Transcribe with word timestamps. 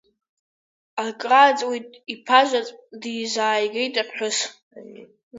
Акрааҵуеит, 1.05 1.85
иԥазаҵә 2.13 2.71
дизааигеит 3.01 3.95
аԥҳәыс. 4.01 4.37